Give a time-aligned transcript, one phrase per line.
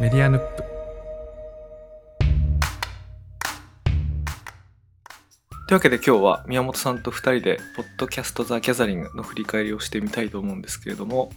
[0.00, 0.62] メディアヌップ
[5.68, 11.30] というわけで今日は宮本さんと2人で「ポッドキャスト・ザ・ギャザリング」の振り返りをしてみたいと思うんですけれども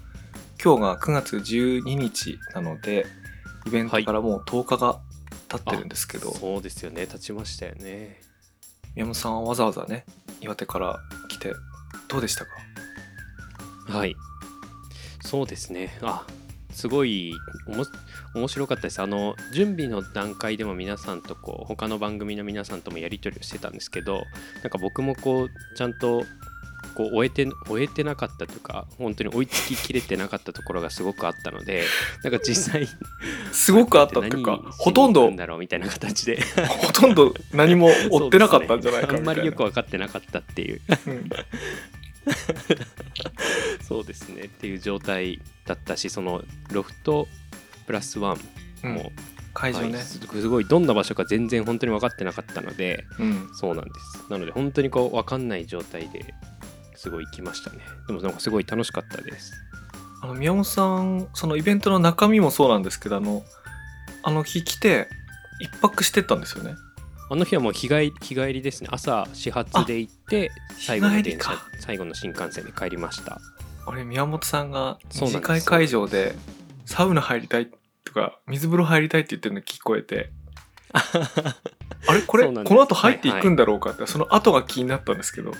[0.63, 3.05] 今日が9月12日なので
[3.67, 4.99] イベントからもう10日が
[5.47, 7.07] 経ってるんですけど、そうですよね。
[7.07, 8.21] 経ちましたよね。
[8.95, 10.05] 宮本さんはわざわざね
[10.41, 10.99] 岩手から
[11.29, 11.53] 来て
[12.07, 12.51] どうでしたか？
[13.87, 14.15] はい。
[15.21, 15.97] そうですね。
[16.01, 16.25] あ
[16.71, 17.33] すごい
[17.67, 17.85] おも
[18.35, 19.01] 面白かったです。
[19.01, 24.25] あの準備の段階でも皆さんとこう他の番組の皆さんともやり取りをしてたんですけど
[24.61, 26.25] なんか僕もこうちゃんと
[26.95, 31.83] こう終えて終えてなかったというか本当に追いつききれてなかったところがすごくあったので
[32.23, 32.87] なんか実際
[33.51, 36.41] すごくあったっていうかほとんどだろうみたいな形で。
[36.67, 39.19] ほとんど何も追ってなかったんじゃないかね。
[39.19, 40.81] あんまりよく分かってなかったっていう。
[41.07, 41.29] うん。
[43.81, 44.43] そうですね。
[44.43, 47.27] っていう状態だったしそのロフト
[47.85, 48.39] プラスワン
[48.83, 48.93] うん。
[48.95, 49.11] も、
[49.53, 50.03] 会場ね、はい。
[50.03, 53.49] すすごいどんな場所か全然本当に分かってなかったのでうん。
[53.53, 54.29] そうなんです。
[54.29, 56.33] なので本当にこう分かんない状態で
[56.95, 57.79] すごい行きましたね。
[58.07, 59.53] でもなんかすごい楽しかったです。
[60.21, 63.43] あの宮本さんそのイベントの中身もそうなんですけどあの
[64.23, 65.07] あの日来て
[65.59, 66.75] 一泊してったんですよね。
[67.29, 68.89] あの日はもう日帰り日帰りですね。
[68.91, 73.39] 朝始発で行って最後の電車最後の新幹線で帰りました。
[73.87, 76.35] 俺宮本さんが次会会場で
[76.85, 77.69] サウナ入りたい
[78.03, 80.31] とか水風呂入りたいって言ってるの聞こえて。
[82.07, 82.21] あれ？
[82.21, 82.45] これ？
[82.45, 85.51] この後入っていくんだろうかって、その後が気になったんですけど。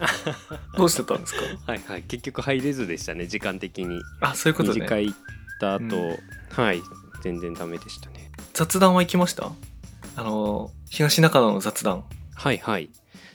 [0.76, 1.40] どうしてたんですか？
[1.66, 2.02] はいはい。
[2.02, 4.00] 結局入れずでしたね時間的に。
[4.20, 4.74] あそういうことね。
[4.76, 5.18] 二次会行っ
[5.60, 6.18] た後、うん。
[6.50, 6.82] はい。
[7.22, 8.30] 全然ダメでしたね。
[8.54, 9.50] 雑談は行きました？
[10.16, 12.04] あの東中野の雑談。
[12.34, 12.90] はいはい。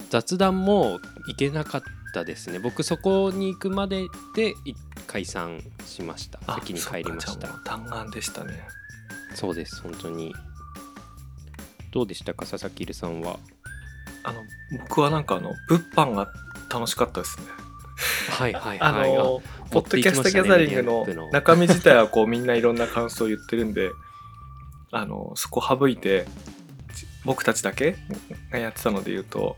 [0.10, 2.60] 雑談も行けなかったですね。
[2.60, 4.74] 僕そこに行くまででい
[5.08, 6.40] 解散しました。
[6.48, 7.48] あ先に帰りました。
[7.64, 8.54] 弾丸でしたね。
[9.34, 10.34] そうです本当に。
[11.92, 13.40] どうでしたか佐々木留さんは？
[14.24, 14.42] あの
[14.80, 16.28] 僕はなんかあの物販が
[16.70, 17.46] 楽しかったですね。
[18.30, 19.14] はいはいあはい。
[19.14, 23.92] のポッドキャストギャザリングの中身自体はこうみんないろんな感想を言ってるんで
[24.92, 26.26] あのそこ省いて
[26.96, 27.96] ち僕たちだけ
[28.52, 29.56] がやってたので言うと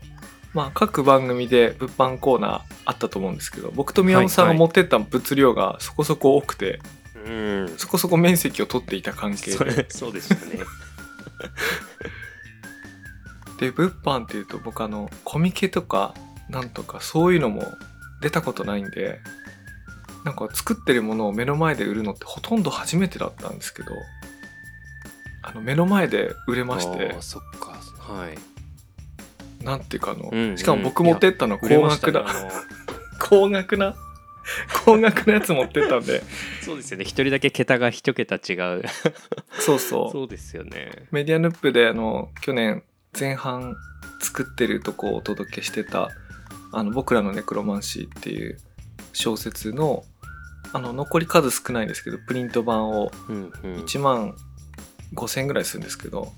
[0.54, 4.66] まあ各番組で物販コーナーあったと思うんですけど僕と宮本さんがはいはい。
[4.66, 6.80] 持ってった物量がそこそこ多くて、
[7.26, 7.74] うん。
[7.76, 10.64] そこそこ面積を取っていた関係そでれそうでしたね。
[13.58, 16.14] で物販っていうと僕あのコミケとか
[16.48, 17.64] なんとかそういうのも
[18.22, 19.20] 出たことないんで
[20.24, 23.92] なんか作ってるものを目の前で売るのってほとんど初めてだったんですけど
[25.42, 27.16] あの目の前で売れまして。
[27.20, 27.78] そっか。
[27.98, 28.57] はい
[29.68, 32.50] なんていうかあの、うんうんしかも僕持ってったの売れ高ましたね額な、あの。
[33.20, 33.94] 高額な？
[34.84, 36.22] 高額なやつ持ってったんで。
[36.62, 37.04] そうですよね。
[37.04, 38.82] 一人だけ桁が一桁違う。
[39.60, 40.10] そうそう。
[40.10, 41.06] そうですよね。
[41.10, 42.82] メディアヌップであの去年
[43.18, 43.76] 前半
[44.22, 46.10] 作ってるとこをお届けしてた
[46.72, 48.58] 「あの僕らのネクロマンシー」っていう
[49.12, 50.04] 小説の
[50.72, 53.74] あの残り数少ないんですけどプリント版をうんうん。
[53.84, 54.34] 1万
[55.14, 56.32] 5,000円ぐらいするんですけど、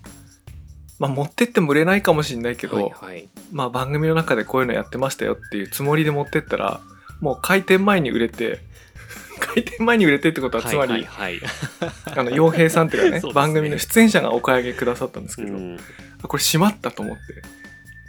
[1.00, 3.28] まあ持ってっても売れないかもしれないけど、はいはい。
[3.50, 6.81] まあ番組の中でこういうのやってましたよっていうつもりで持ってったら
[7.21, 8.61] もう開店前に売れて
[9.41, 11.41] 開店前に売れてってことはつまり、はいはい。
[11.41, 11.47] は
[12.12, 13.33] いあの洋平さんっていうかね ね。
[13.33, 15.78] 番組の出演者がお買い上げくださったんですけど、うん。
[16.22, 17.43] あこれしまったと思って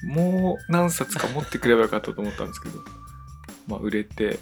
[0.06, 2.80] もう何冊か持ってくればよかったと思ったんですけど
[3.68, 4.40] まあ売れて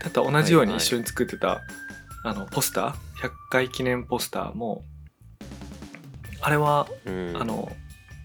[0.00, 1.60] ただ同じように一緒に作ってた、
[2.24, 4.84] あのポスター100回記念ポスターも
[6.40, 7.36] あれはうん。
[7.36, 7.70] あの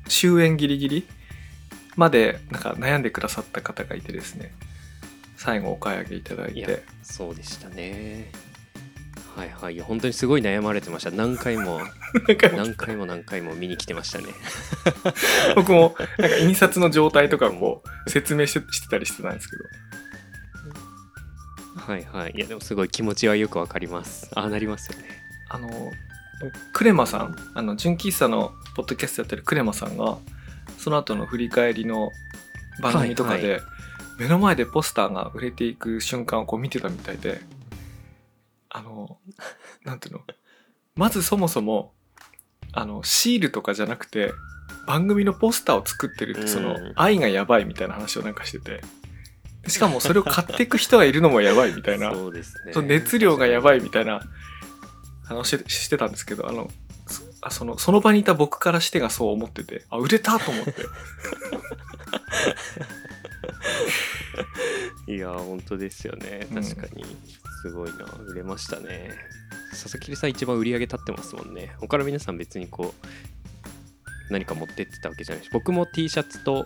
[0.08, 1.08] 終演ギリギリ
[1.96, 4.52] までなんか悩んでくださった方がいてですね。
[5.38, 6.84] 最後お買い上げいただいて。
[7.02, 8.32] そうでしたね。
[9.36, 9.80] はいはい。
[9.80, 11.12] 本当にすごい悩まれてました。
[11.12, 11.82] 何回も
[12.56, 13.06] 何回も。
[13.06, 14.26] 何回も見に来てましたね。
[15.56, 19.64] 僕もなんか印刷の状態とか こう説明してしてたりしてたんですけど。
[21.76, 22.34] はいはい。
[22.36, 24.30] いやでもすごい気持ちはよくわかります。
[24.36, 25.10] ああなりますよね。
[25.50, 25.92] あの
[26.74, 30.18] クレマさんあの純喫茶のポッドキャストやってるクレマさんが
[30.78, 32.12] その後の振り返りの
[32.82, 33.60] 番組とかで、は
[34.20, 37.42] 目の前でポスターが売れていく瞬間をこう見てたみたいで
[38.70, 39.18] あの
[39.84, 40.22] なんていうの？
[40.96, 41.94] まずそもそも
[42.72, 44.34] あのシールとかじゃなくて
[44.88, 48.82] 番組のポスターを作ってるってそのうん愛がやばいみたいな話をなんかしてて。
[49.64, 52.12] でしかもそれを買っていく人がいるのもやばいみたいな。
[52.14, 52.74] そうですね。
[52.82, 54.20] 熱量がやばいいみたいな
[55.24, 56.70] 話してしてたんですけどあの
[57.08, 60.74] そあそのその場にいた僕からしてがそう思っててあ売れたと思って。
[65.14, 66.48] いや本当ですよね。
[66.50, 66.64] うん。
[66.64, 67.04] 確かに。
[67.62, 68.06] すごいな。
[68.26, 69.12] 売れましたね。
[69.72, 71.76] 佐々木さん一番売り上げ立ってますもんね。
[71.80, 76.66] 他の皆さん別にこう何か持ってってたわけじゃないし僕も T シャツと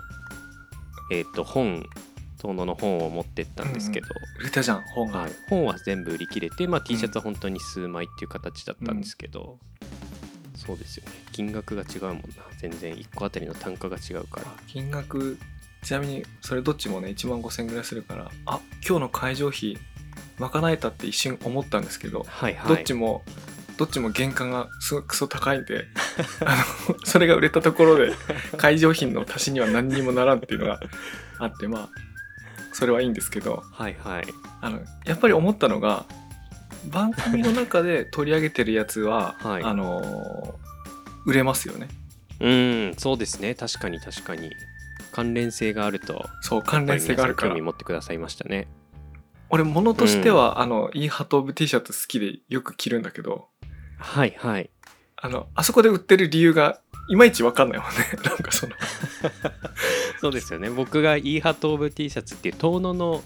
[1.12, 1.86] えっ、と本
[2.38, 4.08] 遠野の本を持ってったんですけど、
[4.40, 9.58] 売れたじゃん本が、はい、本は全部売り切れて、まあ、T シャツは本当に数枚っていう形だったんですけど、
[10.56, 11.12] そうですよね。
[11.32, 12.22] 金額が違うもんな。
[12.60, 14.48] 全然1個あたりの単価が違うから。
[14.68, 15.38] 金額
[15.84, 19.78] ちなみにそれどっちもね1万5000円ぐらいするからあ今日の会場費
[20.40, 22.76] 賄えたって一瞬思ったんですけど、はいはい。
[22.76, 23.24] どっちも
[23.78, 25.86] どっちも原価がすごいクソ高いんで
[26.44, 28.12] あのそれが売れたところで
[28.58, 30.80] 会場費の足しには何にもならんっていうのが
[31.38, 31.90] あってまあ
[32.78, 34.26] それはいいんですけどはいはい。
[34.62, 36.06] あのやっぱり思ったのが
[36.92, 39.64] 番組の中で取り上げてるやつは、はい。
[39.64, 40.54] あの
[41.26, 41.88] 売れますよね。
[42.40, 43.56] うんそうですね。
[43.56, 44.52] 確かに確かに。
[45.12, 47.48] 関連性があるとそう関連性があるから。
[47.48, 48.68] やっぱり皆さん興味持ってくださいましたね。
[49.50, 53.48] 俺物としては、あのイーハトーブ T シャツ好きでよく着るんだけど
[53.98, 54.70] はいはい。
[55.16, 57.96] あのあそこで売ってる理由がいまいち分かんないもんね。
[58.24, 58.74] なんかその、
[60.20, 60.70] そうですよね。
[60.70, 63.24] 僕がイーハトーブ T シャツっていう遠野の,、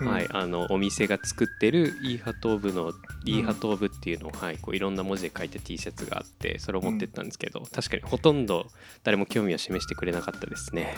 [0.00, 0.08] うん。
[0.08, 2.92] はい、あのお店が作ってるイーハトーブの
[3.24, 8.66] イーハトーブっていうのを、はい、こういろんな文字で書いた T シャツがあってそれを持ってったんですけど、確かにほとんど
[9.04, 10.96] 誰も興味を示してくれなかったですね。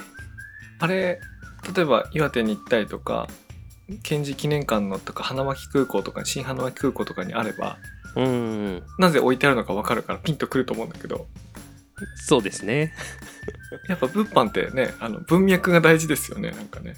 [0.79, 1.21] あれ
[1.75, 3.29] 例えば岩手に行ったりとか
[4.03, 7.79] 賢治記念館のとか花巻空港とか新花巻空港とかにあれば
[8.17, 11.27] うんなぜ置いてあるのか分かるからピンとくると思うんだけど
[12.17, 12.95] そうですね。
[13.89, 16.97] やっぱ物販ってねあの文脈が大事ですよねなんかね。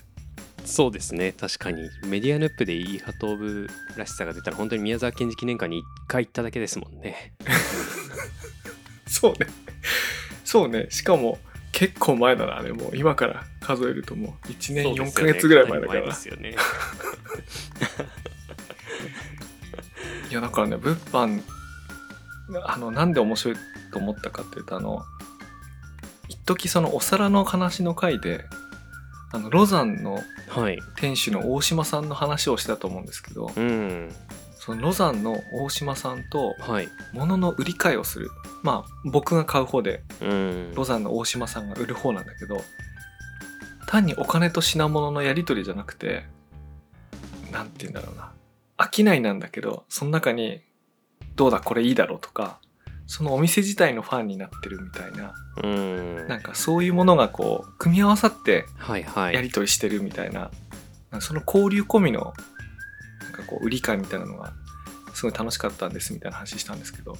[0.64, 1.32] そうですね。
[1.32, 1.90] 確かに。
[2.06, 7.34] メディアヌップでイーハトーブらしさが出たら本当に宮沢賢治記念館に1回行っただけですもんね。
[9.06, 9.46] そうね。
[10.44, 10.86] そうね。
[10.90, 11.38] しかも
[11.72, 12.96] 結構前だなあれもう。
[12.96, 16.56] 今から数えるともう1年4ヶ月ぐらい前だから、そうですよね。
[20.30, 21.42] いやだからね物販
[22.64, 23.56] あのなんで面白い
[23.94, 25.04] と思ったかっていうとあの
[26.28, 28.44] 一時そのお皿の話の回で
[29.32, 30.18] あのロザンの
[30.48, 30.78] はい。
[30.96, 34.12] 店主の大島さんの話をしたと思うんですけどうん。
[34.58, 36.88] そのロザンの大島さんとはい。
[37.12, 38.30] 物の売り買いをする。
[38.62, 40.72] まあ僕が買う方でうん。
[40.74, 42.60] ロザンの大島さんが売る方なんだけど
[43.86, 46.24] 単にお金と品物のやり取りじゃなくて
[47.52, 48.32] なんて言うんだろうな。
[48.78, 50.62] 商いなんだけどその中に
[51.36, 52.60] どうだこれいいだろうとか
[53.06, 56.28] そのお店自体のファンになってるみたいなうん。
[56.28, 59.34] なんかそういうものがこう組み合わさってはいはい。
[59.34, 60.50] やり取りしてるみたいな、
[61.10, 62.32] なんかその交流込みの
[63.22, 64.52] なんかこう売り買いみたいなのが
[65.14, 67.16] すごい楽しかったんですみたいな話したんですけど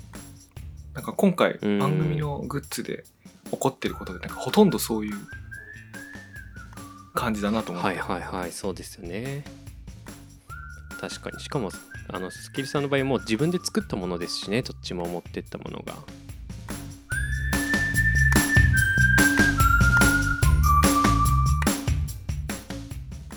[0.95, 1.79] なんか今回うん。
[1.79, 3.05] 番組のグッズで
[3.51, 5.17] 起こってることでなんかほとんどそういう
[7.15, 9.45] 感じだなと思って、はいはいはいそうですよね。
[11.01, 11.41] 確かに。
[11.41, 11.71] しかも
[12.09, 15.95] あのスキルさんの場合もう自分で作ったものですしねどっちも持ってったものが。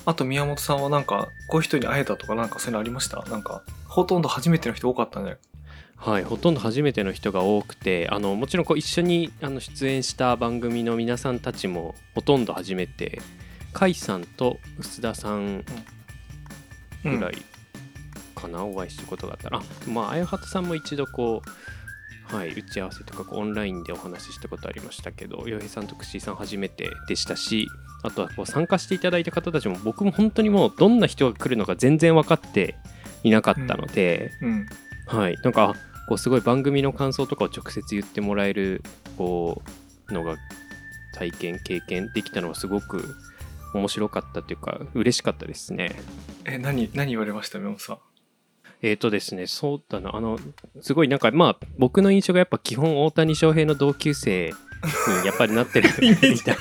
[0.06, 3.24] あと宮本さんはなんかこういう人に会えたとかなんかそういうのありました？
[3.24, 5.40] なんかほとんど初めての人多かったんじゃない？
[5.98, 13.20] はい、ほとんど初めての人が多くてあのもちろんこう一緒にあの出演した番組の皆さんたちもほとんど初めて
[13.74, 15.66] 甲斐さんと臼田さん
[17.04, 17.34] ぐらい
[18.38, 19.60] かな、お会いしたことがあったら。
[19.60, 21.42] あまああやはたさんも一度こ
[22.32, 27.68] う、はい、打ち合わせとかこうオンラインでお話ししたことありましたけど洋平さんと串井さん初めてでしたし
[28.04, 32.76] あとはこう参加していただいた方たちも僕も本当にもうどんな人が来るのか全然分かって
[33.24, 34.66] いなかったので、うん。
[35.08, 35.74] はい、なんか
[36.10, 38.84] こうすごい番組の感想とかを直接言ってもらえる
[39.18, 39.62] こ
[40.10, 40.36] うのが
[41.14, 43.16] 体験経験できたのはすごく
[43.74, 45.96] 面白かったというか嬉しかったですね。
[46.46, 47.98] え何何言われました宮本さん？
[48.82, 50.40] えっ、とですねそうだなあの
[50.82, 54.54] すごいなんかまあ僕の印象がやっぱ基本大谷翔平の同級生
[55.22, 56.58] にやっぱりなってる みたい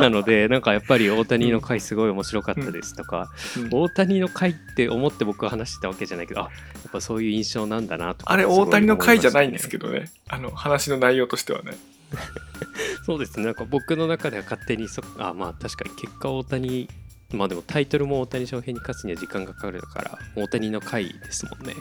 [0.00, 0.08] な。
[0.10, 3.68] のでなんかやっぱり大谷の回すごい面白かったですとか、うん。
[3.70, 6.50] 大谷の回って思って僕は話してたわけじゃないけどあや
[6.88, 10.10] っぱそういう印象なんだなとかあれ大谷の回じゃないんですけどどね。
[10.28, 11.72] あの話の内容としてはね。
[13.06, 13.46] そうですね。
[13.46, 16.88] なんか僕の中では勝手にそあまあ確かに結果大谷
[17.32, 21.74] まあでもタイトルも大谷翔平に勝つには時間がかかるから大谷の回ですもんね。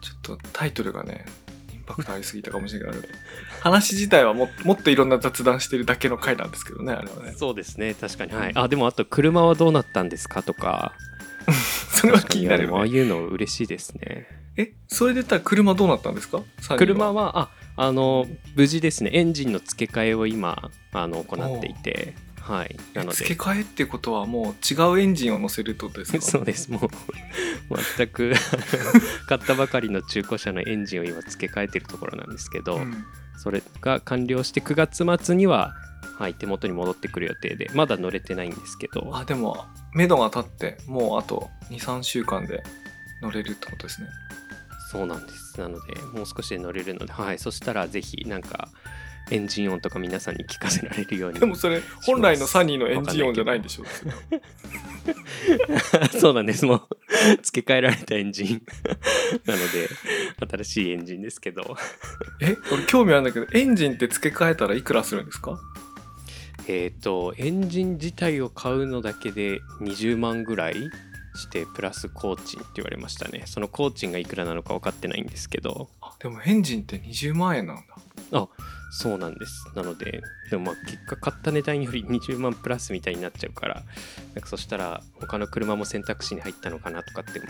[0.00, 1.24] ちょっとタイトルがね
[1.72, 2.94] インパクトありすぎたかもしれない
[3.60, 7.34] 話自体はももっといろんな雑談してるだけの回なんですけどねあれはね。
[7.36, 8.32] そうですね確かに。
[8.32, 8.52] はい。
[8.56, 10.92] あでもあと車はどうなったんですかとか。
[11.92, 12.76] それは気になるよね。
[12.78, 14.26] ああいうの嬉しいですね。
[14.56, 16.42] えそれで言ったら車どうなったんですか？
[16.76, 19.10] 車はああの無事ですね。
[19.14, 22.76] エンジンの付け替えを今あの行っていてはい。
[22.94, 23.16] なので。
[23.16, 26.20] 付け替えってことはもう違うエンジンを乗せるとですか？
[26.22, 26.70] そうです。
[26.70, 26.88] もう
[27.96, 28.32] 全く
[29.28, 33.04] 買ったばかりの中古車のエンジンを今付け替えてるところなんですけど、うん。
[33.38, 35.74] それが完了して9月末には、
[36.18, 39.10] はい、手元に戻ってくる予定でまだ乗れてないんですけど。
[39.16, 42.62] あでも目処が立ってもうあと23週間で
[43.22, 44.08] 乗れるってことですね。
[44.90, 45.58] そうなんです。
[45.58, 48.68] なのでもう少しで乗れるので、はい、そしたらぜひなんか
[49.30, 51.40] エンジン音とか皆さんに聞かせられるように。
[51.40, 53.84] でもそれ本来のサニーのエンジン音じゃないんでしょ。
[56.20, 56.64] そうなんです。
[56.66, 56.88] もう
[57.42, 58.62] 付け替えられたエンジン。
[59.46, 59.88] なので
[60.62, 61.76] 新しいエンジンですけど。
[62.40, 65.58] え俺興味あるんだけどエンジンって付け替えたらいくらするんですか？
[66.68, 70.74] えっ、とエンジン自体を買うのだけで20万ぐらい
[71.34, 73.44] してプラス工賃って言われましたね。
[73.46, 75.88] その工賃がいくらなのか分かってないんですけど。
[76.00, 77.82] あでもエンジンって20万円なんだ
[78.94, 79.66] そうなんです。
[79.74, 83.82] なのででもまあ結果買った値段より20万プラスみたいになっちゃうから
[84.34, 87.46] なんかそしたら他の車も選択肢に入ったのかなとかって考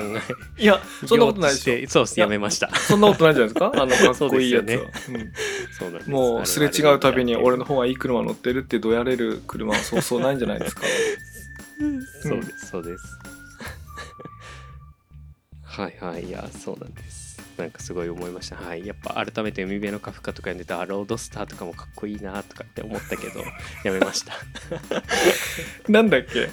[0.00, 0.22] え
[0.60, 1.64] いやそんなことないでしょ。
[1.76, 2.18] て そうです。
[2.18, 2.68] やめました。
[2.74, 3.70] そんなことないじゃないですか？
[3.80, 4.76] あのかっこいいやつは、
[5.06, 5.32] そうで
[5.78, 6.06] そうなんです。
[6.06, 10.82] うんもうすれ違うたびに俺の方がいい車乗ってるってどやれる車はそうそうないんじゃないですか？
[12.22, 13.04] そうですそうです。
[15.64, 17.21] はいはいいやそうなんです
[17.62, 18.56] なんかすごい思いました。
[18.56, 18.84] はい。
[18.86, 23.40] やっぱ改めて海辺のカフカとか読んでたロードスターとかもかっこいいなとかって思ったけど
[23.84, 24.34] やめました。
[25.88, 26.50] なんだっけ？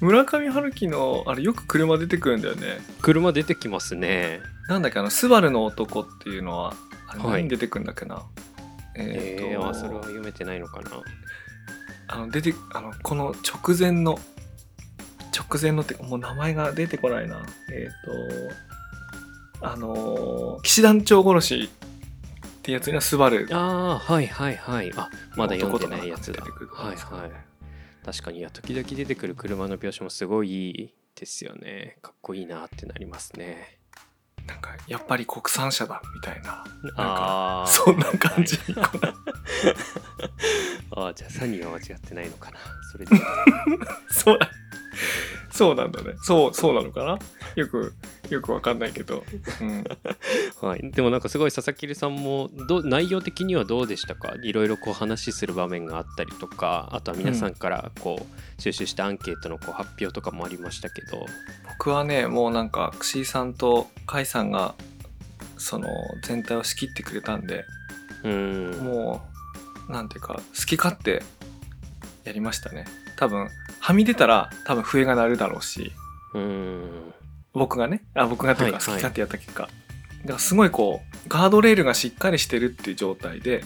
[0.00, 2.78] 村上春樹のあれよく車出てくるんだよね。
[3.02, 4.40] 車出てきますね。
[4.68, 4.98] なんだっけ？
[4.98, 6.74] あの「スバルの男」っていうのは
[7.06, 7.32] あれはい。
[7.32, 8.22] 何に出てくるんだっけな、
[8.96, 10.90] ええー、ーとあそれは読めてないのかな。
[12.08, 14.18] あの出てあのこの直前の
[15.36, 17.42] 直前のってもう名前が出てこないな。
[17.70, 18.69] えっ、と
[19.62, 23.48] あのー騎士団長殺しってやつにはスバル。
[23.52, 23.58] あ
[23.92, 24.92] あはいはいはい。
[24.96, 26.42] あまだ読んでないやつだ。
[26.42, 27.30] はいはい。
[28.04, 28.38] 確かに。
[28.38, 31.96] いや時々出てくる車の描写もすごいいいですよね。
[32.02, 33.78] かっこいいなってなりますね。
[34.46, 36.64] なんかやっぱり国産車だみたいな。
[36.96, 38.58] ああそんな感じ。
[38.68, 38.82] にこ
[40.94, 42.58] うああじゃあサニーは間違ってないのかな。
[42.92, 43.16] それで。
[44.10, 44.50] そうだ
[45.50, 46.14] そうなんだね。
[46.22, 47.18] そうそうなのかな？
[47.56, 47.92] よく
[48.28, 49.24] よくわかんないけど、
[49.60, 49.84] うん、
[50.62, 54.34] はい、でもなんかすごい佐々木さんもどう内容的にはどうでしたか？
[54.42, 58.26] いろいろこう話する場面があったりとかあとは皆さんからこ
[58.58, 61.26] う収集したアンケートのこう発表とかもありましたけど。
[61.68, 64.74] 僕はねもうなんか串井さんと甲斐さんが
[65.56, 65.88] その
[66.22, 67.64] 全体を仕切ってくれたんで
[68.22, 68.84] うーん。
[68.84, 69.26] も
[69.88, 71.22] うなんていうか好き勝手
[72.24, 72.84] やりましたね
[73.20, 73.48] 多分
[73.80, 75.92] はみ出たら多分笛が鳴るだろうし。
[76.34, 77.14] うーん。
[77.52, 78.02] 僕がね。
[78.14, 78.92] あ僕がというかはいはい。
[78.92, 83.62] 好き勝手やった結果、だからすごいこうガードレールがしっかりしてるっていう状態で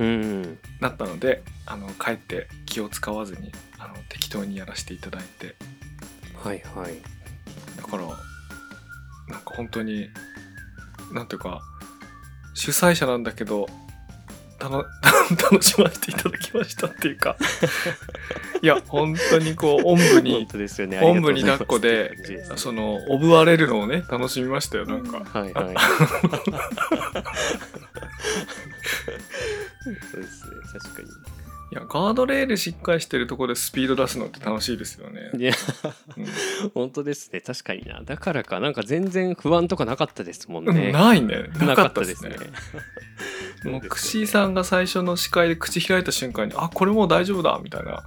[0.00, 0.58] うーん。
[0.80, 5.54] なったのであのかえって気を使わずにあの適当にやらせていただいて。
[6.42, 6.94] はいはい。
[7.76, 10.08] だからなんか本当に
[11.12, 11.60] なんていうか
[12.54, 13.68] 主催者なんだけど
[14.58, 14.84] たの
[15.40, 17.36] 楽しませていただきましたっていうか
[18.62, 21.00] いや本当にこうおんぶ本に当ですよね。
[21.02, 22.12] おんぶに抱っこあで
[22.56, 25.22] そのおぶわれるのをね楽しみましたよなんか。
[25.24, 25.74] はいはい。
[29.84, 31.02] そうですね確か
[31.70, 35.52] いやガードレールしっかりしてるところでスピード出すのって楽しいですよね、にいや
[36.16, 36.20] う
[36.66, 36.70] ん。
[36.70, 37.42] 本当ですね。
[37.42, 38.00] 確かにな。
[38.02, 41.50] だからかなんか全然不安とかなかったですもんうんねないね。
[41.60, 42.36] なかったですね。
[42.38, 42.48] もうそうで
[43.60, 48.04] すよね串井さんが最初の司会で口開いた瞬間にあこれもう大丈夫だみたいな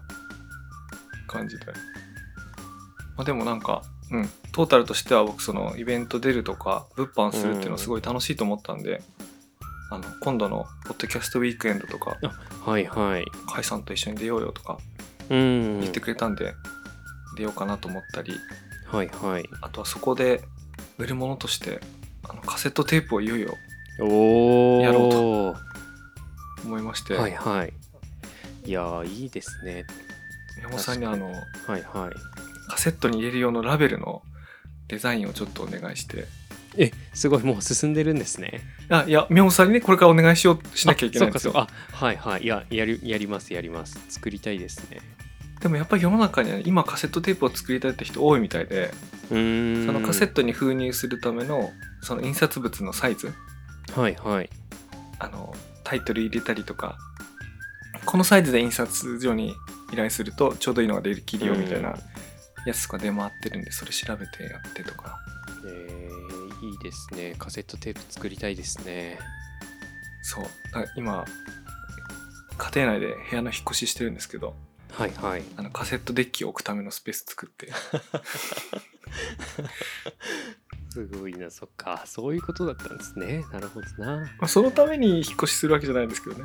[1.32, 4.30] 感じで、まあ、でもなんかうん。
[4.52, 9.02] トータルとしては僕そのイベント出るとか物販するっていうのはすごい楽しいと思ったんで、
[9.90, 12.18] あの今度のポッドキャストウィークエンドとか
[12.66, 13.24] はいはい。
[13.48, 14.78] 甲斐さんと一緒に出ようよとか
[15.30, 15.80] うん。
[15.80, 16.54] 言ってくれたんで、
[17.38, 18.34] 出ようかなと思ったり
[18.88, 19.46] はいはい。
[19.62, 20.42] あとはそこで
[20.98, 21.80] 売るものとして
[22.28, 23.56] あのカセットテープをいよいよ
[24.82, 25.56] やろうと
[26.66, 27.74] 思いまして、はいはい。
[28.66, 29.86] いやーいいですね
[30.58, 31.84] 宮本さんにあのはいはい。
[32.70, 34.22] カセットに入れる用のラベルの
[34.88, 36.25] デザインをちょっとお願いして。
[36.77, 38.62] えすごいもう進んでるんですね。
[38.89, 41.53] あいや宮本さんにねこれからお願いしようしなきゃいけないんですよ。
[41.55, 42.43] あはいはい。
[42.43, 44.00] いややりやりますやります。
[44.10, 45.00] 作りたいですね。
[45.60, 48.91] でもやっぱり世の中には今カセットテープを作りたいって人多いみたいで
[49.29, 53.34] そのカセットに封入するためのその印刷物のサイズ。
[53.93, 54.50] はいはい。
[55.20, 55.53] あの
[55.84, 56.98] タイトル入れたりとか
[58.05, 59.53] このサイズで印刷所に
[59.91, 61.95] 依頼するとちょうどいいのができるよみたいな
[62.65, 65.19] やつとか出回ってるんでそれ調べてやってとか。
[65.65, 67.36] えー、いいですね。
[67.38, 69.19] カセットテープ作りたいですね。
[70.24, 70.45] そう。
[70.95, 71.25] 今
[72.57, 74.55] 家庭内で部屋の引っ越ししてるんですけど
[74.91, 75.43] はいはい。
[75.57, 77.69] あのカセットデッキを置くためのスペース作って。
[80.91, 86.43] すごいなそっかそういうことだったんですねなるほどなまあそのために引っ越しするわけじゃないんですけどね。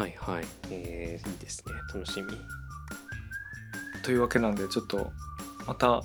[0.00, 0.44] はいはい。
[0.70, 1.74] えー、いいですね。
[1.92, 2.28] 楽しみ。
[4.02, 5.10] というわけなんでちょっと
[5.66, 6.02] また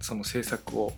[0.00, 0.92] その制作を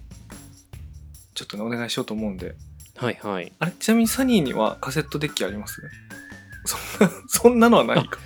[1.35, 2.55] ちょっとねお願いしようと思うんで。
[2.97, 3.53] はいはい。
[3.59, 5.81] あれちなみにサニーにはカセットデッキあります？
[6.67, 8.19] そんなそんなのはないか。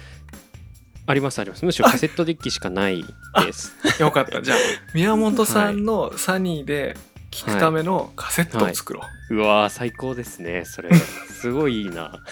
[1.08, 1.64] ありますあります。
[1.64, 3.04] むしろカセットデッキしかない
[3.44, 3.74] です。
[4.00, 4.42] よかった。
[4.42, 4.58] じゃあ
[4.94, 6.96] 宮本さんのサニーで
[7.36, 10.88] 聞くためのカセットを作ろう、うわー最高ですねそれ。
[10.94, 12.22] すごいいいな。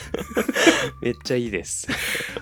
[1.02, 1.88] めっちゃいいです。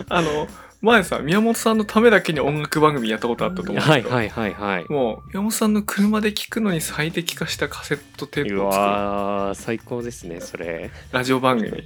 [0.08, 0.46] あの
[0.80, 4.86] 前さ宮本さんのためだけに音楽番組やったことあったと思うんですけど、はいはいはいはい。
[4.88, 10.92] もう宮本さんの車で聞くのに最適化したカセットテーうプを作るわー最高ですねそれ。
[11.10, 11.84] ラジオ番組。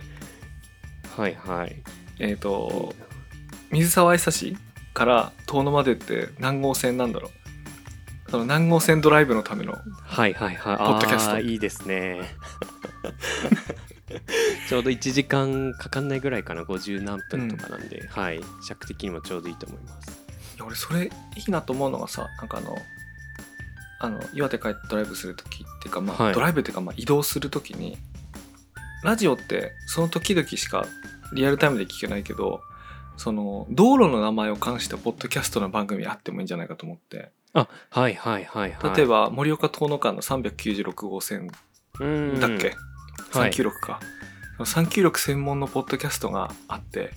[1.16, 1.83] はいはい。
[2.18, 2.95] えっ、と
[3.71, 4.56] 水沢久志
[4.92, 7.36] から遠野までって何号線なんだろう？
[8.37, 9.78] その何号線ドライブのためのは
[10.26, 10.76] いはいはい。
[10.76, 11.31] ポッドキャスト。
[11.33, 12.21] あーいいですね。
[14.69, 16.64] ちょうど1時間かかんないぐらいかな。
[16.64, 18.40] 50何分とかなんで、はい。
[18.69, 20.11] 尺的にもちょうどいいと思います。
[20.57, 21.11] いや俺それい
[21.47, 22.76] いなと思うのがさなんかあの
[24.00, 26.35] あの岩手帰ってドライブする時っていうかまあ、はい。
[26.35, 27.97] ドライブっていうかまあ移動する時に
[29.02, 30.87] ラジオってその時々しか
[31.33, 32.61] リアルタイムで聞けないけど
[33.16, 38.97] その道路の名前を冠したポッドキャストの番組あってもいいんじゃないかと思ってあはいはいはいはい。
[38.97, 41.51] 例えば盛岡遠野間の396号線
[41.99, 42.41] うん。
[42.41, 42.77] だっけ、
[43.33, 43.51] はい。
[43.51, 44.01] 396か、
[44.59, 47.13] 396専門のポッドキャストがあって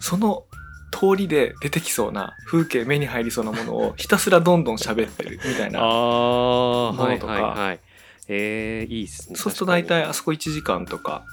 [0.00, 0.44] その
[0.90, 7.32] 通りで出てきそうな風景目に入りそうなものを ひたすらどんどん喋ってるみたいなもはいのとか。
[7.32, 7.80] はいはい。
[8.28, 11.24] えー、いいですねそうすると大体あそこ1時間とか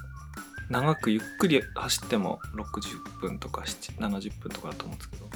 [0.70, 5.28] 長くゆっくり走っても60分とか7 70分とかだと思うんですけど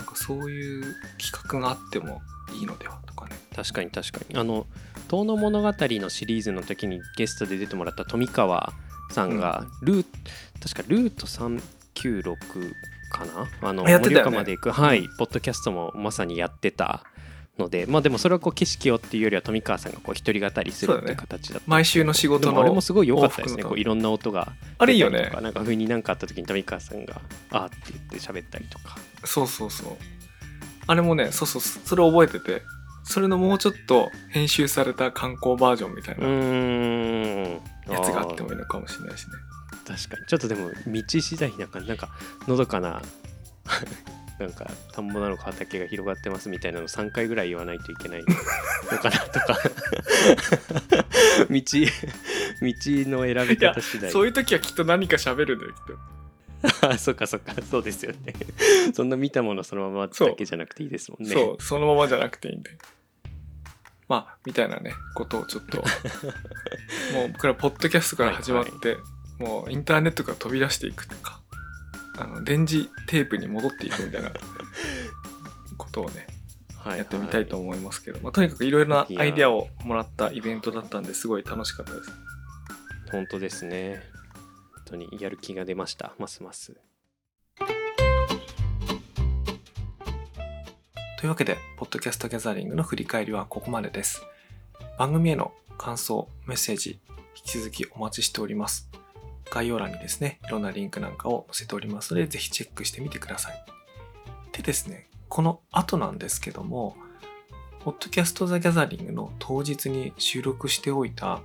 [0.00, 2.22] なんかそういう企画があっても
[2.58, 3.36] いいのではとかね。
[3.54, 4.38] 確かに確かに。
[4.38, 4.66] あの
[5.08, 8.72] 「遠野物語」のシリーズの時にゲストで出てもらった富川
[9.10, 10.06] さんがルー、
[10.62, 12.32] 確かルート396
[13.10, 13.68] かな？
[13.68, 13.98] あのね。
[13.98, 17.04] 盛岡まで行く、はい、ポッドキャストもまさにやってた
[17.60, 23.62] のでまあでもそれはこう景色をっていうよりは富川さんがこう一人語りするっていう形だった毎週の仕で事のもあれもすごい良かったですね。
[23.62, 27.20] こういろんな音があれいいよねなんか風になんかあった時に富川さんが
[27.50, 28.96] 「あー」って言って喋ったりとか。
[29.24, 29.96] そうそうそう
[30.86, 32.62] あれもねそうそうそれ覚えてて
[33.04, 36.20] それのもうちょっと編集された観光バージョンみたいう
[37.88, 39.32] なやつがあってーもいいのかもしれないしね。
[39.86, 40.26] 確かに。
[40.26, 42.08] ちょっとでも道次第なんかなんか
[42.46, 43.02] のどかな
[44.40, 49.58] なんか田んぼなのか畑が広がってますみたいなの3回ぐらい言わないといけないのかなとか。
[51.50, 51.62] 道
[52.62, 52.74] 道
[53.10, 54.10] の選び方次第。
[54.10, 55.78] そういう時はきっと何か喋るんだよきっ
[56.80, 56.88] と。
[56.88, 57.52] あ そっかそっか。
[57.70, 58.34] そうですよね。
[58.94, 61.30] そんな見たものそのままだけじゃなくていいですもんね。
[61.32, 62.70] そうそのままじゃなくていいんで。
[64.08, 65.78] まあみたいなねことをちょっと。
[67.12, 68.96] もう僕らポッドキャストから始まって、
[69.38, 71.39] もうインターネットから飛び出していくとか
[72.20, 74.30] あの電磁テープに戻っていくみたいな
[75.78, 76.26] ことをね
[76.76, 82.10] はいやってみたいと思いますけど、まあ、とにかくいろいろなアイデアをもらったイベントだったんですごい楽しかったです。
[83.10, 84.02] 本当ですね。
[84.74, 86.14] 本当にやる気が出ました。
[86.18, 86.76] ますます。
[91.18, 94.22] というわけで、ポッドキャストギャザリングの振り返りはここまでです。
[94.96, 97.00] 番組への感想、メッセージ、
[97.36, 98.88] 引き続きお待ちしております。
[99.50, 103.64] 概要欄にですね、いろんなリンクなんかを載せておりますので、ぜひチェックしてみてください。
[104.52, 106.96] でですね、この後なんですけども、
[107.80, 111.40] ポッドキャストザギャザリングの当日に収録しておいた、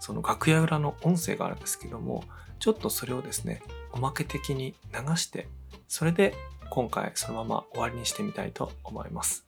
[0.00, 2.24] その楽屋裏の音声があるんですけども、
[2.58, 5.48] ちょっとそれをですね、おまけ的に流して、
[5.88, 6.34] それで
[6.70, 9.44] 今回そのまま終わりにしてみたいと思います。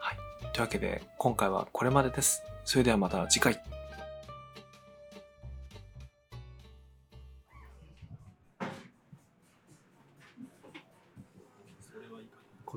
[0.00, 0.16] はい。
[0.52, 2.42] というわけで今回はこれまでです。
[2.64, 3.73] それではまた次回。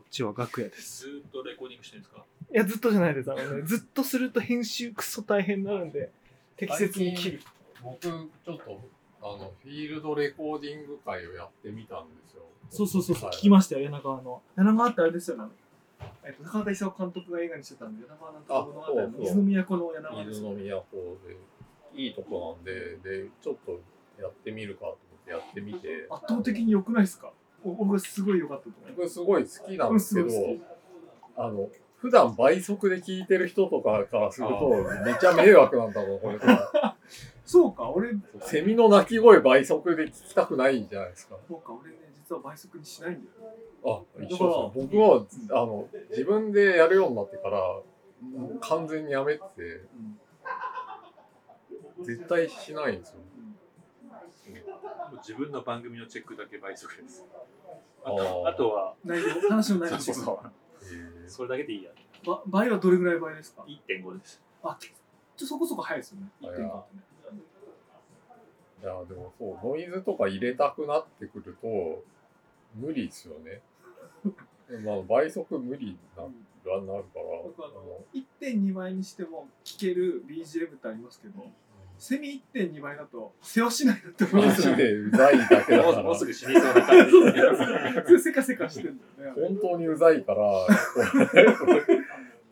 [0.09, 1.01] ちは楽屋です。
[1.03, 2.23] ずーっとレコーディングしてるんですか？
[2.53, 3.31] いや、ずっとじゃないです。
[3.31, 6.11] あのね、ずっとすると編集クソ大変になるんで、
[6.55, 7.41] 適切に切る。
[7.83, 8.81] 僕、ちょっと、
[9.21, 12.43] あの、フィールドレコーディング会をやってみたんですよ。
[12.69, 14.41] そうそうそうそう、はい聞きましたよ、柳川の。
[14.55, 15.43] 柳川ってあれですよね。
[16.23, 23.79] えっと、高畑勲監督が映画にしてたんで、柳川なんとか物語の伊豆の都の柳川です伊豆の都で、いいとこなんで、で、ちょっと
[24.21, 27.27] やってみるかと思ってやってみて、圧倒的に良くないですか？
[27.27, 27.31] お
[27.73, 30.29] 僕すごい良かったと思僕すごい好きなんですけど
[31.37, 36.95] あの、普段倍速で聞いてる人とかからすると、めっちゃ迷惑なんだろう、これとか。
[37.07, 37.27] す。
[37.53, 41.37] そうか、俺、セミの鳴き声倍速で聞きたくないじゃないですか。
[41.47, 43.27] そうか、俺ね、実は倍速にしないんだよ。
[43.85, 47.79] あ、一緒です僕は、あの、自分でやるようになってから、
[48.59, 49.81] 完全にやめてて、
[52.03, 53.19] 絶対しないんですよ。
[55.09, 57.25] もう自分の番組のチェックだけ倍速です。
[58.03, 60.39] あとあとは、内容、話の内容そう
[61.27, 61.91] それだけでいいや。
[62.25, 64.41] ば倍はどれぐらい倍ですか？1.5です。
[64.63, 64.93] あ、ちょっ
[65.37, 66.27] とそこそこ早いですよね。
[66.41, 67.01] 1.5ってね。
[68.83, 72.03] いや、でもそう、ノイズとか入れたくなってくると、
[72.75, 73.61] 無理ですよね。
[74.83, 81.45] まあ、倍速無理な、なるから、僕あのあの1.2倍にしても聴ける BGM ってありますけど、
[81.97, 84.83] セミ1.2倍だと世話しないなって思いマジますよね。
[84.83, 87.11] でうざいだけだもうから、もうすぐ死にそうな感じ。
[87.11, 89.41] それせかせかしてんだよね。
[89.47, 90.67] 本当にうざいから、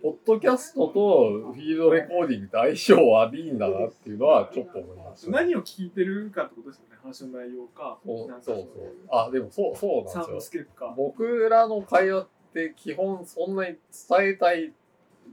[0.01, 5.31] ポッドキャストとフィードレコーディングって相性悪いんだなっていうのはちょっと思いました。
[5.31, 6.97] 何を聞いてるかってことですよね。
[7.01, 8.67] 話の内容か、そうなんかそうそう。
[9.10, 10.49] あ、でもそう、そうサウンドなんですよ。
[10.49, 10.93] スケープか。
[10.95, 13.77] 僕らの会話って基本そんなに
[14.10, 14.73] 伝えたい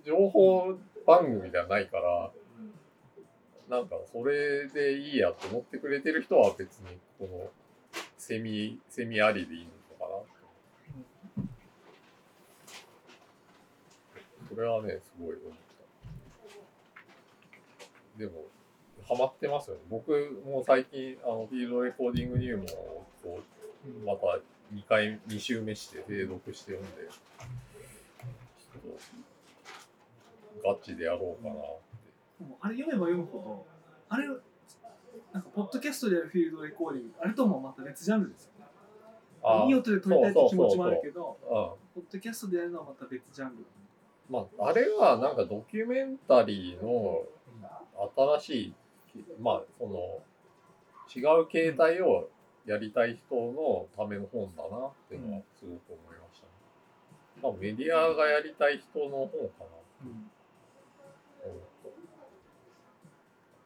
[0.05, 0.75] 情報
[1.07, 2.31] 番組ではないから、
[3.73, 7.49] なんかそれでいいやと思ってくれてる人は別にこの
[8.19, 9.67] セミ、セミありでいい
[9.99, 10.13] のか
[11.39, 11.45] な。
[14.51, 15.53] それはね、すごい思っ
[18.15, 18.19] た。
[18.19, 18.45] でも、
[19.09, 19.83] ハマってますよね。
[19.89, 22.67] 僕も最近、あの、フィールドレコーディング入門
[23.33, 23.41] を、
[24.05, 24.39] また
[24.75, 28.99] 2回、2週目して、継続して読んで、ちょっ
[30.63, 31.55] と、ガチでやろうかな。
[32.43, 33.67] もうあれ読めば読むほど、
[34.09, 34.27] あれ、
[35.33, 39.67] なんか、ポッドキャストでやるフィールドレコーディング、あれともまた別ジャンルですよね。
[39.67, 41.49] いい音で撮りたいって気持ちもあるけど、うん。
[41.49, 43.65] ポッドキャストでやるのはまた別ジャンル。
[44.31, 47.25] まあ、あれはなんかドキュメンタリーの
[48.39, 48.75] 新し
[49.17, 50.21] い、まあ、その、
[51.15, 52.29] 違う形態を
[52.65, 56.53] やりたい人のための本だなっていうのはすごく思いましたね。
[57.43, 60.11] まあ、メディアがやりたい人の本かな。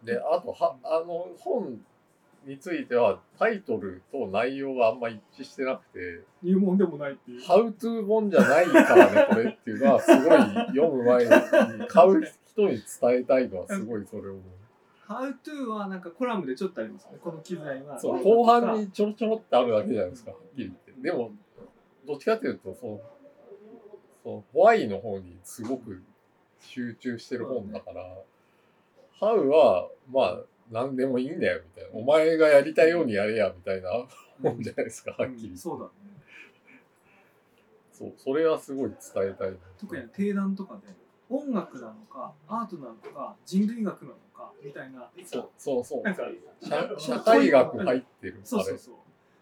[0.06, 1.80] で、あとは、あの本
[2.46, 7.42] についてはタイトルと内容があんま一致してなくて、入門でもないっていう。
[7.42, 10.38] ハウトゥー本じゃないからね、これっていうのはすごい
[10.68, 11.30] 読む前に
[11.88, 14.42] 買う人に伝えたいのはすごいそれを思う。
[15.08, 17.18] How to はなんかコラムでちょっとありますね。
[17.20, 17.98] この機材は。
[17.98, 20.92] そう、後半にちょろちょろってあるだけじゃないですか、はっきり言って。
[21.02, 21.32] でも、
[22.06, 23.00] どっちかというと、その、
[24.22, 26.02] そのホワイの方にすごく
[26.60, 28.16] 集中してる本だから、
[29.18, 31.90] ハウは、まあ、何でもいいんだよ、みたいな。
[31.92, 33.90] お前がやりたいようにやれや、みたいな
[34.42, 35.58] 本じゃないですか、はっきり言って。
[35.58, 35.90] そうだね。
[37.92, 39.56] そう、それはすごい伝えたい。
[39.78, 40.92] 特に定談とかで
[41.28, 46.02] 音楽なのかアートなのか人類学なのかみたいなそう、そうそう。
[46.02, 46.24] なんか
[46.60, 48.40] 社社会学入ってる。
[48.44, 48.94] そうそうそう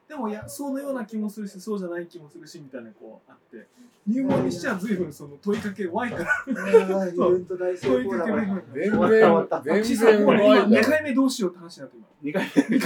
[0.09, 3.67] でもいやそうのような気もするしそうじゃない気もするしみたいなこうあって。
[4.07, 6.17] 入門にしては随分その問いかけ Y か。
[6.19, 8.47] らイベント大成問い功だから。
[8.47, 12.07] かける全終わった終わった然、全然もう今 Y 2じゃん回目どうしようって話になって今。
[12.23, 12.77] 2回目。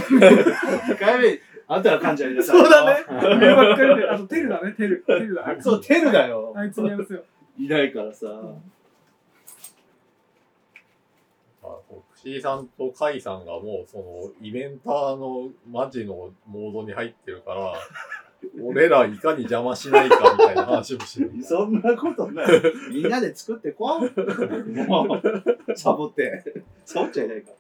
[0.95, 1.41] 2回目。
[1.67, 2.57] あんたが噛んじゃいなさい。
[2.57, 3.05] そうだね。
[3.09, 5.03] 上ばっかりであとテルだねテル。
[5.05, 5.49] テルだ。
[5.49, 6.53] あいつそう、テルだよ。
[6.57, 7.25] あいつにやらせよ
[7.59, 8.27] いないからさ。
[11.63, 17.75] あそう串井さんと甲斐さんがもうそのイベンターのマジのモードに入ってるから、
[18.63, 21.33] 俺らいかに邪魔しないかみたいな話をしてる。
[21.43, 22.49] そんなことない。
[22.91, 24.01] みんなで作ってこう。
[24.87, 25.21] も
[25.69, 26.45] う、サボって。
[26.85, 27.51] サボっちゃいないか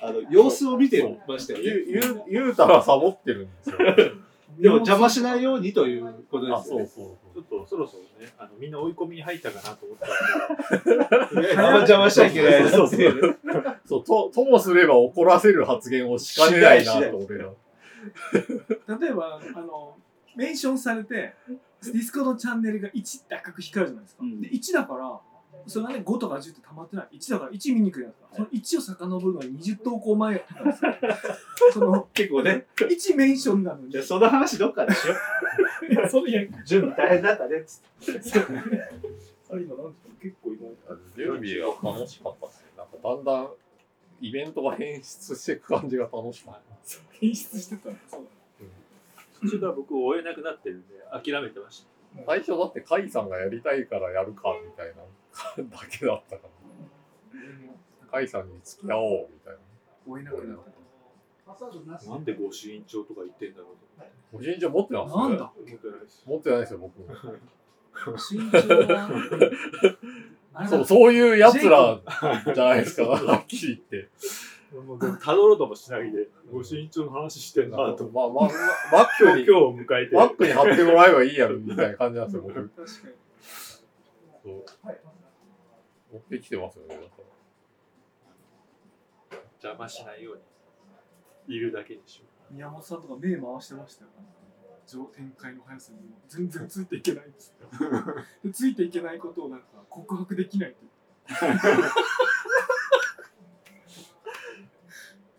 [0.00, 0.08] ら。
[0.08, 2.24] あの、様子を見てましたよゆね。
[2.28, 3.76] ゆゆうたらサボってるんですよ。
[4.58, 6.86] でも邪魔しないようにということあ、ですよね。
[6.86, 10.06] そうそうちょっとそろそろね、あのみんな追い込みに入ったかなと思った
[11.32, 13.36] んで、邪魔しちゃいけないそうそう
[13.86, 17.50] そうと、ともすれば怒らせる発言をしかねないなと、俺ら。
[18.98, 19.96] 例えばあの
[20.36, 21.34] メンションされて
[21.82, 25.20] ディスコのチャンネルが1って赤く光るじゃないですか、うんで1だから
[25.66, 30.94] それがね5とか10って溜まってない1だから1見に来るやつかその1を遡るのに20投稿前なんですよ
[31.72, 32.66] その結構ね。
[32.76, 35.14] 1メンションなのにじゃあその話どっかでしよ
[35.90, 36.48] いやそのいやう。
[36.66, 38.20] 準備大変だったねっつって。
[39.50, 40.08] あれ今なんですか？
[40.20, 40.68] 結構今
[41.16, 42.66] 準備が楽しかったですね。
[42.76, 43.48] なんかだんだん
[44.24, 46.74] イベントが変質していく感じが楽しかった。
[47.20, 48.26] 演出してたそう
[49.42, 51.84] 途中から僕追えなくなってるんで諦めてまし
[52.16, 52.24] た。
[52.24, 55.02] 最初だって甲斐さんがやりたいからやるかみたいな
[55.76, 56.48] だけだったか
[57.32, 58.10] ら。
[58.10, 59.58] 甲斐さんに付き合おうみたいな。
[60.06, 64.12] 追えなくなったなんでご主委員長とか言ってんだろうと思って。
[64.32, 66.24] ご主人帳持ってますなんだ思ってないです。
[66.26, 67.08] 持ってないですよ、僕も。
[68.16, 68.58] 身長
[70.52, 72.00] は そう、そういう奴ら
[72.54, 74.10] じゃないですか、はっきり言って。
[75.22, 78.08] たどろうともしないで、ご身長の話してんなと。
[78.12, 78.50] まあまあ、
[78.92, 80.16] マックに、今日を迎えて。
[80.16, 82.54] マックに貼ってもらえばいいやろ、みたいな感じなんですよ、僕。
[82.54, 83.14] 確かに。
[84.42, 84.64] そう
[86.12, 87.06] 持ってきてますよね、だか
[89.32, 89.38] ら。
[89.60, 90.40] 邪魔しないよう
[91.48, 94.10] にいるだけにしよ宮本さんとか目回してましたよ。
[94.14, 94.43] 上
[94.86, 97.68] 展開の速さにも全然ついていけないんですよ。
[98.44, 100.78] でついていけないことをなんか告白できないって。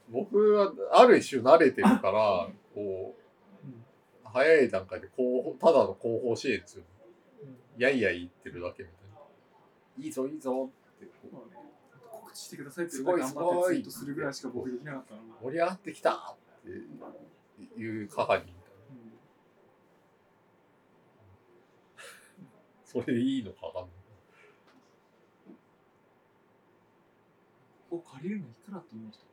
[0.09, 3.21] 僕はある種慣れてるから、こう、
[4.23, 6.83] 早い段階で後方、ただの後方支援ですよ。
[7.77, 10.05] やいやい言ってるだけみたいな。
[10.05, 11.61] いいぞ、いいぞってこまあね
[12.11, 15.29] 告知してくださいってすごい頑張ってツイートするぐらいしか僕できなかったのに。
[15.29, 16.69] う盛り上がってきたって
[17.79, 18.65] いう係みたいな。
[22.95, 23.91] それでいいのかわかんない。
[27.89, 29.25] ここ借りるのいくらって言いました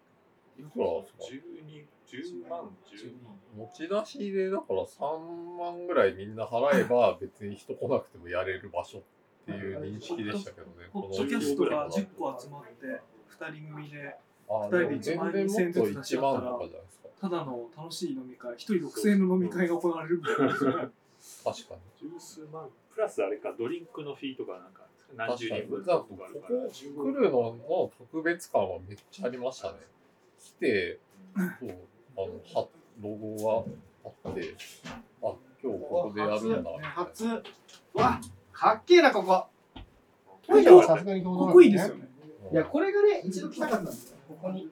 [0.59, 1.07] いくらう。
[1.22, 3.38] 12、10万、10万。
[3.57, 9.03] 持ち出しでだから3万ぐらいみんな払えば別に人来なくてもやれる場所っ
[9.46, 10.72] ていう認識でしたけどね。
[10.92, 14.16] ポッこのドキャストが10個集まって2人組で
[14.48, 17.09] あ二人ででも全1万然もっと2000ずつ出し1合ったら万とかじゃないですか。
[17.20, 22.11] ただの楽しい飲み会1人6000円の飲み会が行われるみたいな 確かに。
[22.11, 22.68] 十数万。
[22.94, 24.83] プラスあれか、ドリンクのフィーとかなんか、
[25.16, 26.61] 何十人分とかあるから。
[26.61, 29.78] こ来るのの特別感はめっちゃありましたね。
[30.38, 30.98] 来て、
[31.37, 31.70] そう、
[32.16, 32.68] あの、は、
[33.02, 33.64] ロゴ
[34.05, 34.55] があって、
[35.22, 36.57] あ、今日ここでやるんだ。
[36.59, 37.26] みたいな初。
[37.94, 38.20] わ
[38.52, 39.46] かっけえな、ここ。
[40.46, 42.09] トイレはさすがにここいいですよね
[42.52, 44.16] いや、これがね、一度来たかったんですよ。
[44.28, 44.70] ここに。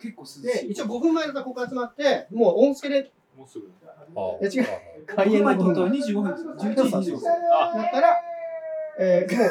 [0.00, 3.70] 結構涼しいで、一応5分前だったらここ集まって、もう音付けでもうすぐ。
[4.16, 4.68] あいや違う
[5.10, 8.16] あ開演の5前ってことは分25分ですよ11時25分だったら、
[8.98, 9.44] えー、も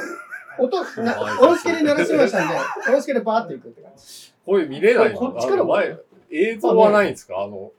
[0.59, 2.55] う、音、 な音付けで鳴らしましたんで、
[2.89, 4.33] 音付けでバーっていくって感じ。
[4.45, 5.97] これ見れないのこっちから前、
[6.31, 7.39] 映像はないんですか？
[7.39, 7.71] あの、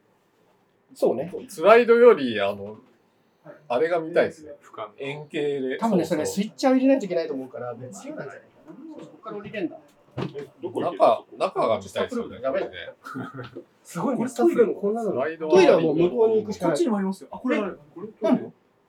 [0.95, 1.33] そうね。
[1.49, 2.79] スライドより、あの、
[3.69, 4.53] あれが見たいですね。
[4.63, 4.89] 俯瞰。
[4.99, 5.79] 円形で。
[5.79, 9.05] 多分ね、それうスイッチャーを入れないといけないと思うから、別用なんじゃないかな。
[9.05, 9.77] ここから降りれんだ。
[10.17, 12.41] 中、中が見たいですよね。
[12.41, 12.79] やばいこれね。
[13.83, 15.13] すごいね、スタッフルームこんなの。
[15.13, 16.77] トイレはもう向こうに行くしかない。
[16.77, 16.85] こっち。
[16.85, 17.29] にもありますよ。
[17.33, 18.09] あこれあるこれ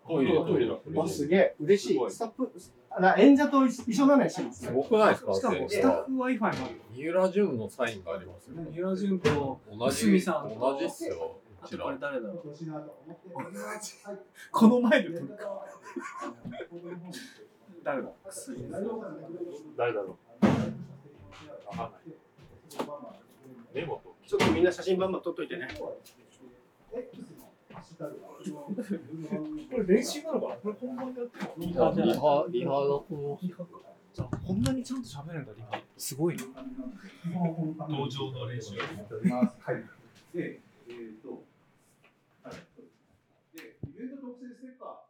[0.08, 2.00] トイレトイレ、すげえ、嬉しい。
[2.12, 2.52] スタッフ、
[3.18, 5.34] 演者と一緒なのよ、シーンすごくないですか？
[5.34, 5.68] しかも。
[5.68, 6.64] スタッフ Wi-Fi もあるよ。
[6.94, 8.58] 三浦淳のサインがありますよ。
[8.72, 11.38] 三浦淳と同じ、同じっすよ。
[11.64, 11.88] うちら。
[11.88, 11.98] あとこれ。
[12.00, 12.44] 誰だろう？
[14.52, 15.66] この前で撮るか
[17.84, 18.10] 誰だ？
[18.30, 18.72] 薬。
[19.76, 20.46] 誰だろう？
[21.66, 22.02] わかんない。
[23.74, 24.16] メモと。
[24.28, 25.68] ちょっとみんな写真バンバン撮っといてね。
[25.78, 25.98] こ
[29.78, 30.56] れ練習なのかな？
[30.56, 33.46] これ本番でやってるリハ、リハ、リハだと思う。
[34.14, 36.44] じゃあこんなにちゃんと喋るんだリハすごいな
[37.90, 38.78] 登場の練習。
[38.78, 39.84] はい。
[40.38, 41.44] で、えっ、と、
[42.44, 42.56] はい。
[43.58, 45.05] で、イベント特製ステッカー。